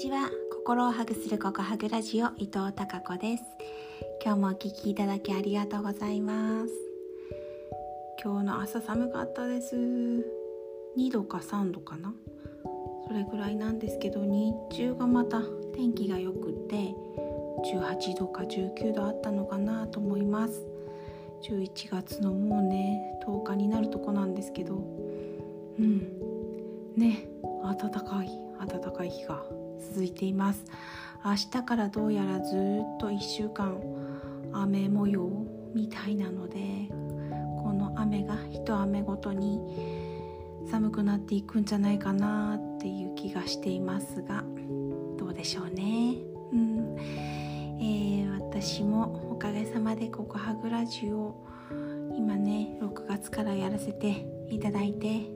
[0.00, 0.30] ちは。
[0.50, 3.42] 心をハグするココハグラジオ伊藤孝子です。
[4.24, 6.72] 今日もお聞きいただきありがとうございます。
[8.24, 9.76] 今日の朝寒かったです。
[9.76, 12.14] 2度か3度かな。
[13.08, 15.42] それぐらいなんですけど日中がまた
[15.74, 16.94] 天気が良くて
[17.74, 20.64] 18度か19度あったのかなと思います。
[21.42, 24.76] 11月のもうね10日になるとこなんですけど。
[25.78, 25.98] うん。
[26.96, 27.28] ね
[27.62, 28.30] 暖かい
[28.66, 29.44] 暖かい日が。
[29.80, 30.64] 続いています。
[31.24, 33.80] 明日からどうやらずっと1週間
[34.52, 35.28] 雨模様
[35.74, 36.88] みたいなので
[37.62, 39.60] この雨が一雨ごとに
[40.70, 44.44] 寒くなっていくんじゃないかなっていう気がしていますが
[45.18, 46.16] どうでしょうね。
[46.52, 46.96] うん。
[47.82, 51.34] えー、私もおかげさまでここハグラジオ
[52.14, 55.30] 今ね6月からやらせていただいて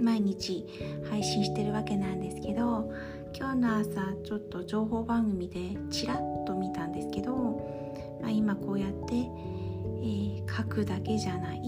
[0.00, 0.64] 毎日
[1.10, 2.92] 配信してるわけなんですけど
[3.38, 7.32] 今日の朝ちょっと情報番組でちらっと見たんですけど、
[8.20, 11.60] まあ、今こうやって、えー、書くだけじゃない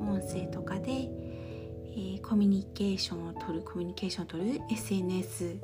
[0.00, 5.60] 音声とかで、えー、コミュニケーションを取るコミュニケーションを取る SNS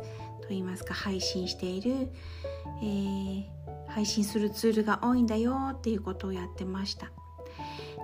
[0.47, 2.13] といいますか配信している、
[2.81, 3.45] えー、
[3.89, 7.11] 配信するツールが多いんだよっていうことをやってました。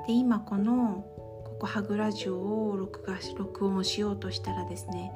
[0.08, 1.06] で今この
[1.44, 5.12] ここハグラジオを録画録音しようとしたらですね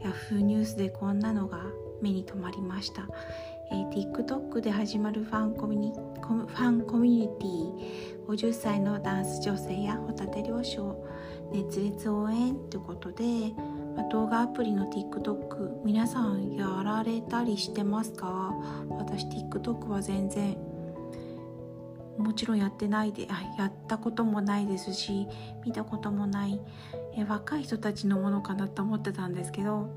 [0.00, 1.60] Yahoo ニュースでこんなのが
[2.02, 3.08] 目に留まりました、
[3.70, 11.06] えー、TikTok で始まるファンコミュニファンコミュニティ50歳のダンス女性やホタテ漁師を
[11.52, 13.22] 熱烈応援ということで、
[13.96, 18.52] まあ、動画アプリの TikTok 皆さんやられたりしてますか？
[18.90, 20.56] 私 TikTok は全然
[22.18, 25.26] もちろんやってないであやったこともないですし
[25.64, 26.60] 見たこともない
[27.16, 29.88] え若い人たちのものかなと思ってたんですけど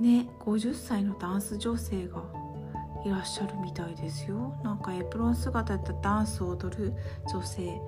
[0.00, 2.22] ね50歳のダンス女性が
[3.04, 4.54] いらっしゃるみたいですよ。
[4.62, 6.92] なんかエプロン姿でダンスを踊る
[7.32, 7.80] 女性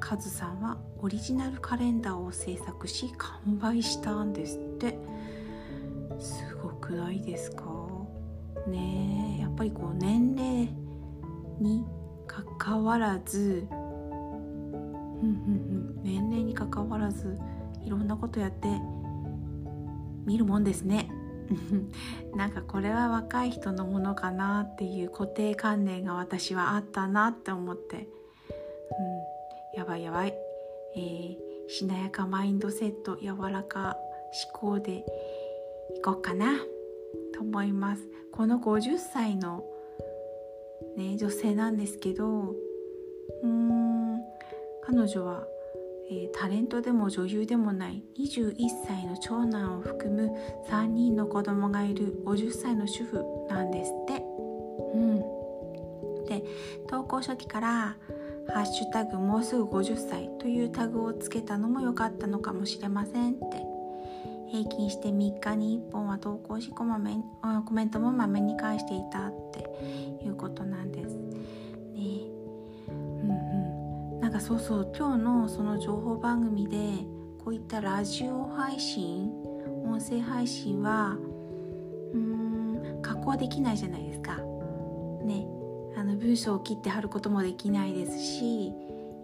[0.00, 4.98] カズさんはオリジナルカレンダーを制作し完売したんですって。
[6.18, 7.64] すごくないですか？
[8.68, 10.74] ねやっぱりこう年齢
[11.60, 11.84] に
[12.64, 13.68] かわらず
[16.02, 17.38] 年齢にかかわらず
[17.84, 18.68] いろんなことやって
[20.24, 21.10] 見るもんですね。
[22.34, 30.34] なんかこれは若い人のものかなっていう固定観念が私はあったなって思って、うん、やばいやばい、
[30.96, 33.98] えー、しなやかマインドセット柔らか
[34.50, 35.04] 思考で
[35.94, 36.56] いこうかな
[37.34, 38.08] と思います。
[38.32, 39.64] この50歳の、
[40.96, 42.54] ね、女性なんですけど
[43.42, 44.20] うん
[44.82, 45.46] 彼女は
[46.10, 48.54] えー、タレントでも女優でもない21
[48.86, 50.30] 歳の長男を含む
[50.68, 54.22] 3人の子供がいる50歳の主婦なんですって。
[54.94, 56.44] うん、で
[56.88, 57.96] 投稿初期から
[58.52, 63.73] 「ハッシュタグもうすぐ50歳」というタグをつけたのも良かったのかもしれませんって
[64.48, 67.16] 平均して3日に1本は投稿しコメ
[67.64, 71.24] コメントもまめに返していたっていうことなんです。
[74.34, 76.76] かそうそう今日のその情報番組で
[77.44, 79.30] こういったラジオ配信
[79.84, 81.16] 音声配信は
[82.12, 84.36] うーん加工できないじゃないですか。
[85.24, 85.46] ね。
[85.96, 88.72] あの文章を切って貼ることもできないですし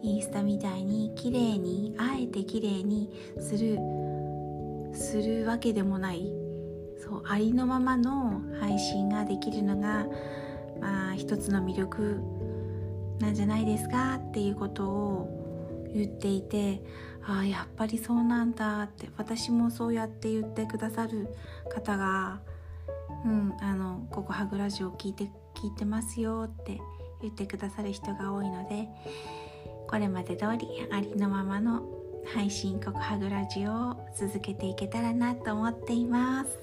[0.03, 3.11] インスタみたいに綺麗にあえて綺麗に
[3.41, 3.77] する
[4.93, 6.41] するわけでもない。
[7.01, 10.07] そうありのままの配信ができるのが
[10.81, 12.21] まあ一つの魅力
[13.21, 16.83] なんじゃないですかっていうことを言っていて
[17.27, 21.35] ああやっぱりそうなんだって私もそうやって言ってくださる
[21.69, 22.41] 方が
[23.25, 26.81] 「うんあのここハグラジオ聞いて聞いてますよ」って
[27.23, 28.89] 言ってくださる人が多いので
[29.89, 31.83] これまで通りありのままの
[32.25, 36.59] 配信告白ラジオを続けていけたらなと思っています。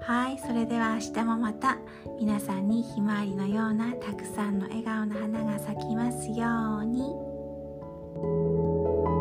[0.00, 1.78] はいそれでは明日もまた
[2.20, 9.13] 皆さんにひまわりのようなたくさんの笑顔の花が咲きますように。